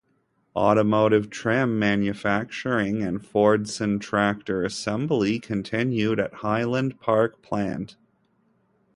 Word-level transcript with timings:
Automotive 0.55 1.29
trim 1.29 1.77
manufacturing 1.77 3.03
and 3.03 3.21
Fordson 3.21 4.01
tractor 4.01 4.63
assembly 4.63 5.37
continued 5.37 6.19
at 6.19 6.31
the 6.31 6.37
Highland 6.37 6.99
Park 6.99 7.43
plant. 7.43 7.97